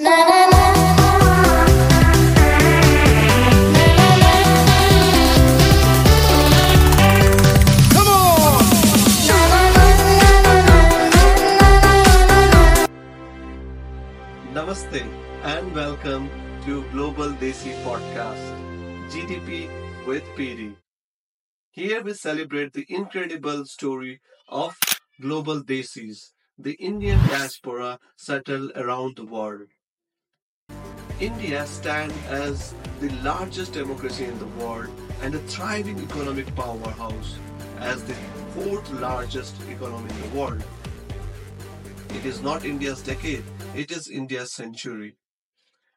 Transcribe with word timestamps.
Namaste 0.00 0.56
and 15.42 15.74
welcome 15.74 16.30
to 16.64 16.82
Global 16.92 17.32
Desi 17.32 17.74
Podcast, 17.84 18.56
GDP 19.10 19.68
with 20.06 20.24
PD. 20.34 20.76
Here 21.72 22.02
we 22.02 22.14
celebrate 22.14 22.72
the 22.72 22.86
incredible 22.88 23.66
story 23.66 24.22
of 24.48 24.78
global 25.20 25.62
Desis, 25.62 26.32
the 26.56 26.72
Indian 26.80 27.18
diaspora 27.28 27.98
settled 28.16 28.72
around 28.74 29.16
the 29.16 29.26
world. 29.26 29.68
India 31.20 31.66
stands 31.66 32.14
as 32.28 32.74
the 32.98 33.10
largest 33.22 33.74
democracy 33.74 34.24
in 34.24 34.38
the 34.38 34.46
world 34.64 34.88
and 35.20 35.34
a 35.34 35.38
thriving 35.40 35.98
economic 36.00 36.54
powerhouse 36.56 37.36
as 37.78 38.02
the 38.04 38.14
fourth 38.54 38.90
largest 38.92 39.54
economy 39.68 40.08
in 40.08 40.30
the 40.30 40.38
world. 40.38 40.64
It 42.14 42.24
is 42.24 42.40
not 42.40 42.64
India's 42.64 43.02
decade, 43.02 43.44
it 43.76 43.90
is 43.90 44.08
India's 44.08 44.54
century. 44.54 45.18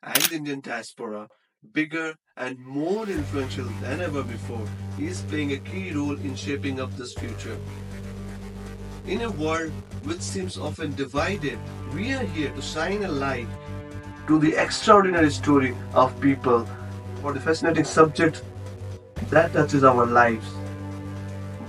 And 0.03 0.21
the 0.23 0.35
Indian 0.35 0.59
diaspora, 0.59 1.29
bigger 1.71 2.15
and 2.35 2.59
more 2.59 3.07
influential 3.07 3.69
than 3.79 4.01
ever 4.01 4.23
before, 4.23 4.67
is 4.99 5.21
playing 5.21 5.53
a 5.53 5.57
key 5.59 5.93
role 5.93 6.17
in 6.19 6.35
shaping 6.35 6.81
up 6.81 6.91
this 6.97 7.13
future. 7.13 7.57
In 9.07 9.21
a 9.21 9.31
world 9.31 9.71
which 10.03 10.19
seems 10.19 10.57
often 10.57 10.93
divided, 10.95 11.57
we 11.93 12.11
are 12.11 12.25
here 12.25 12.51
to 12.51 12.61
shine 12.61 13.03
a 13.03 13.11
light 13.11 13.47
to 14.27 14.39
the 14.39 14.55
extraordinary 14.55 15.29
story 15.31 15.75
of 15.93 16.19
people 16.21 16.67
for 17.21 17.33
the 17.33 17.39
fascinating 17.39 17.83
subject 17.83 18.43
that 19.29 19.53
touches 19.53 19.83
our 19.83 20.05
lives. 20.05 20.47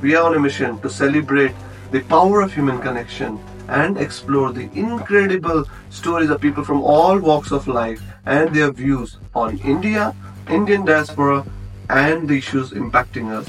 We 0.01 0.15
are 0.15 0.25
on 0.25 0.35
a 0.35 0.41
mission 0.41 0.81
to 0.81 0.91
celebrate 0.91 1.55
the 1.91 2.01
power 2.03 2.43
of 2.43 2.53
human 2.53 2.81
connection 2.81 3.39
and 3.69 3.97
explore 3.99 4.53
the 4.53 4.71
incredible 4.75 5.65
stories 5.91 6.31
of 6.31 6.41
people 6.41 6.65
from 6.65 6.83
all 6.83 7.19
walks 7.19 7.51
of 7.51 7.67
life 7.67 8.03
and 8.27 8.55
their 8.55 8.71
views 8.71 9.19
on 9.35 9.59
India, 9.59 10.15
Indian 10.49 10.85
diaspora, 10.85 11.45
and 11.89 12.29
the 12.29 12.39
issues 12.39 12.71
impacting 12.73 13.31
us. 13.31 13.49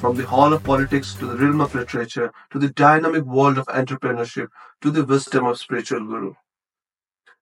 From 0.00 0.16
the 0.16 0.26
hall 0.26 0.52
of 0.52 0.64
politics 0.64 1.14
to 1.14 1.26
the 1.26 1.36
realm 1.36 1.60
of 1.60 1.74
literature 1.74 2.32
to 2.50 2.58
the 2.58 2.70
dynamic 2.70 3.24
world 3.24 3.58
of 3.58 3.66
entrepreneurship 3.66 4.48
to 4.80 4.90
the 4.90 5.04
wisdom 5.04 5.46
of 5.46 5.58
spiritual 5.58 6.00
guru. 6.00 6.34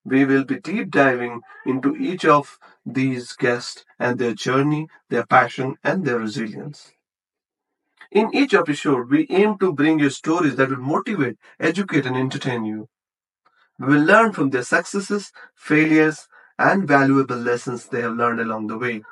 We 0.04 0.26
will 0.26 0.44
be 0.44 0.60
deep 0.60 0.90
diving 0.90 1.40
into 1.64 1.96
each 1.96 2.26
of 2.26 2.58
these 2.84 3.32
guests 3.32 3.86
and 3.98 4.18
their 4.18 4.34
journey, 4.34 4.88
their 5.08 5.24
passion, 5.26 5.78
and 5.82 6.04
their 6.04 6.18
resilience. 6.18 6.92
In 8.12 8.32
each 8.32 8.54
episode, 8.54 9.10
we 9.10 9.26
aim 9.30 9.58
to 9.58 9.72
bring 9.72 9.98
you 9.98 10.10
stories 10.10 10.54
that 10.56 10.70
will 10.70 10.76
motivate, 10.76 11.38
educate, 11.58 12.06
and 12.06 12.16
entertain 12.16 12.64
you. 12.64 12.88
We 13.78 13.86
will 13.96 14.04
learn 14.04 14.32
from 14.32 14.50
their 14.50 14.62
successes, 14.64 15.32
failures, 15.56 16.28
and 16.58 16.88
valuable 16.88 17.36
lessons 17.36 17.86
they 17.88 18.02
have 18.02 18.16
learned 18.16 18.40
along 18.40 18.68
the 18.68 18.78
way. 18.78 19.02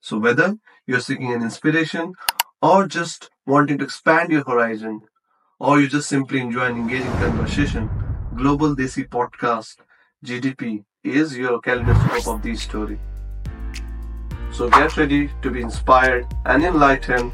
So, 0.00 0.18
whether 0.18 0.58
you're 0.86 1.00
seeking 1.00 1.32
an 1.32 1.42
inspiration 1.42 2.14
or 2.62 2.86
just 2.88 3.30
wanting 3.46 3.78
to 3.78 3.84
expand 3.84 4.30
your 4.32 4.44
horizon, 4.44 5.02
or 5.60 5.80
you 5.80 5.88
just 5.88 6.08
simply 6.08 6.40
enjoy 6.40 6.66
an 6.66 6.76
engaging 6.76 7.12
conversation, 7.14 7.90
Global 8.36 8.76
Desi 8.76 9.08
Podcast 9.08 9.76
GDP 10.26 10.82
is 11.04 11.36
your 11.38 11.60
kaleidoscope 11.60 12.34
of 12.34 12.42
these 12.42 12.60
story. 12.60 12.98
So 14.50 14.68
get 14.68 14.96
ready 14.96 15.30
to 15.42 15.50
be 15.50 15.60
inspired 15.60 16.26
and 16.46 16.64
enlightened 16.64 17.32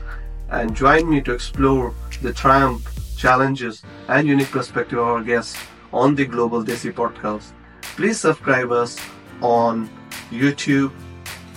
and 0.51 0.77
join 0.77 1.09
me 1.09 1.23
to 1.23 1.33
explore 1.33 1.95
the 2.21 2.35
triumph, 2.35 2.87
challenges, 3.17 3.83
and 4.09 4.29
unique 4.29 4.51
perspective 4.51 4.99
of 4.99 5.07
our 5.07 5.23
guests 5.23 5.57
on 5.91 6.15
the 6.15 6.27
Global 6.27 6.63
Desi 6.63 6.93
Podcast. 6.93 7.53
Please 7.97 8.21
subscribe 8.21 8.71
us 8.71 9.01
on 9.41 9.89
YouTube, 10.31 10.93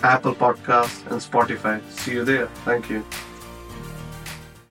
Apple 0.04 0.36
Podcasts, 0.36 1.06
and 1.12 1.20
Spotify. 1.20 1.82
See 1.90 2.14
you 2.14 2.24
there. 2.24 2.48
Thank 2.64 2.90
you. 2.90 3.04